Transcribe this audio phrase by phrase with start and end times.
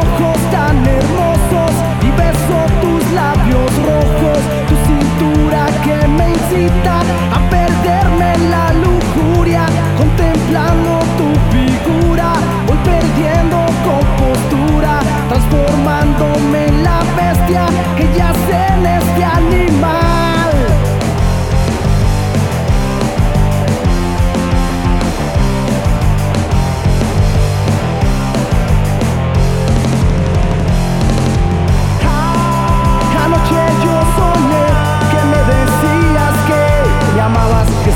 [0.00, 7.01] ojos tan hermosos y beso tus labios rojos, tu cintura que me incita.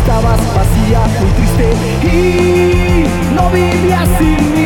[0.07, 1.73] estabas vacía, muy triste
[2.07, 4.66] y no vivías sin mí.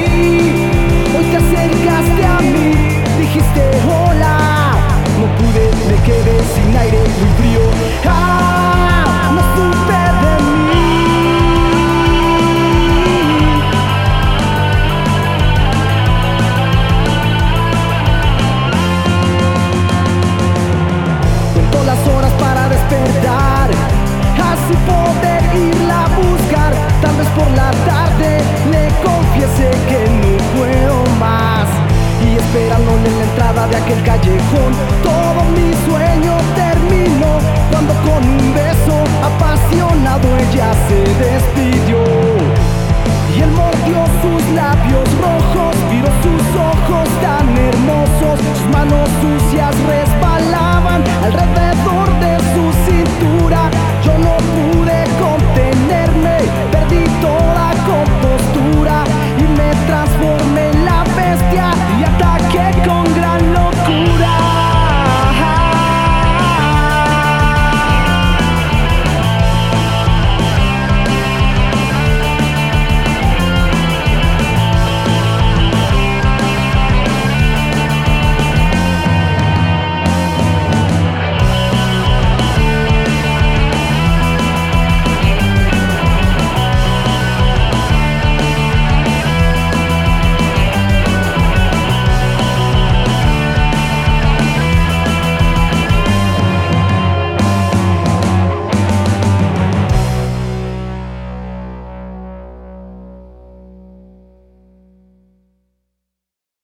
[32.88, 34.72] en la entrada de aquel callejón.
[35.02, 37.38] Todo mi sueño terminó
[37.70, 38.49] cuando con un